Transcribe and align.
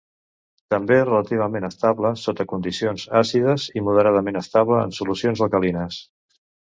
També 0.73 0.95
relativament 1.01 1.67
estable 1.67 2.11
sota 2.21 2.45
condicions 2.53 3.03
àcides 3.21 3.65
i 3.81 3.83
moderadament 3.91 4.39
estable 4.41 4.79
en 4.87 4.97
solucions 5.01 5.45
alcalines. 5.47 5.99